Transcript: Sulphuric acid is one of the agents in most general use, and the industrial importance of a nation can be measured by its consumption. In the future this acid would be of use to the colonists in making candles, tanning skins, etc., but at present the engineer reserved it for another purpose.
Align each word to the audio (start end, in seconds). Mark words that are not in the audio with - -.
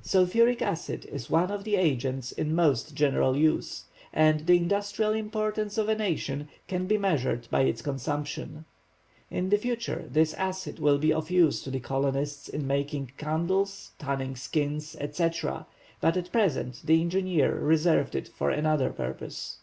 Sulphuric 0.00 0.62
acid 0.62 1.04
is 1.12 1.28
one 1.28 1.50
of 1.50 1.62
the 1.64 1.76
agents 1.76 2.32
in 2.32 2.54
most 2.54 2.94
general 2.94 3.36
use, 3.36 3.84
and 4.14 4.46
the 4.46 4.56
industrial 4.56 5.12
importance 5.12 5.76
of 5.76 5.90
a 5.90 5.94
nation 5.94 6.48
can 6.66 6.86
be 6.86 6.96
measured 6.96 7.46
by 7.50 7.60
its 7.60 7.82
consumption. 7.82 8.64
In 9.30 9.50
the 9.50 9.58
future 9.58 10.06
this 10.10 10.32
acid 10.38 10.78
would 10.78 11.02
be 11.02 11.12
of 11.12 11.30
use 11.30 11.62
to 11.64 11.70
the 11.70 11.80
colonists 11.80 12.48
in 12.48 12.66
making 12.66 13.12
candles, 13.18 13.90
tanning 13.98 14.36
skins, 14.36 14.96
etc., 14.98 15.66
but 16.00 16.16
at 16.16 16.32
present 16.32 16.80
the 16.86 17.02
engineer 17.02 17.54
reserved 17.54 18.14
it 18.14 18.28
for 18.28 18.48
another 18.48 18.88
purpose. 18.88 19.58